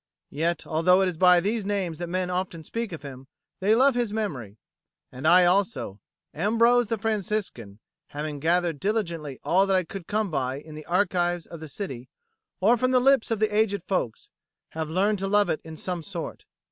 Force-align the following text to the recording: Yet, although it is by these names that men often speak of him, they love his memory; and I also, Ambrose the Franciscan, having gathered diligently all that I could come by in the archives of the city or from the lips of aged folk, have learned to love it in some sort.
Yet, 0.31 0.65
although 0.65 1.01
it 1.03 1.07
is 1.07 1.17
by 1.19 1.39
these 1.39 1.63
names 1.63 1.99
that 1.99 2.09
men 2.09 2.31
often 2.31 2.63
speak 2.63 2.91
of 2.91 3.03
him, 3.03 3.27
they 3.59 3.75
love 3.75 3.93
his 3.93 4.11
memory; 4.11 4.57
and 5.11 5.27
I 5.27 5.45
also, 5.45 5.99
Ambrose 6.33 6.87
the 6.87 6.97
Franciscan, 6.97 7.77
having 8.07 8.39
gathered 8.39 8.79
diligently 8.79 9.39
all 9.43 9.67
that 9.67 9.75
I 9.77 9.83
could 9.83 10.07
come 10.07 10.31
by 10.31 10.55
in 10.59 10.73
the 10.73 10.87
archives 10.87 11.45
of 11.45 11.59
the 11.59 11.69
city 11.69 12.09
or 12.59 12.77
from 12.77 12.89
the 12.89 12.99
lips 12.99 13.29
of 13.29 13.43
aged 13.43 13.83
folk, 13.87 14.15
have 14.69 14.89
learned 14.89 15.19
to 15.19 15.27
love 15.27 15.51
it 15.51 15.61
in 15.63 15.77
some 15.77 16.01
sort. 16.01 16.45